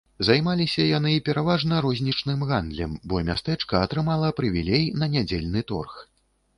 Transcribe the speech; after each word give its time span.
Займаліся 0.27 0.85
яны 0.97 1.11
пераважна 1.27 1.83
рознічным 1.87 2.47
гандлем, 2.53 2.97
бо 3.13 3.23
мястэчка 3.31 3.85
атрымала 3.85 4.35
прывілей 4.43 4.93
на 5.01 5.15
нядзельны 5.17 5.69
торг. 5.73 6.01